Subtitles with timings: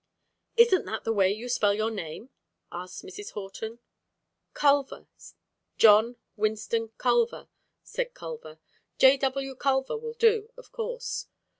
[0.57, 2.31] "Isn't that the way you spell your name?"
[2.71, 3.33] asked Mrs.
[3.33, 3.77] Horton.
[4.55, 5.05] "Culver:
[5.77, 7.49] John Winston Culver,"
[7.83, 8.57] said Culver.
[8.97, 9.17] "J.
[9.17, 9.53] W.
[9.55, 11.27] Culver will do, of course."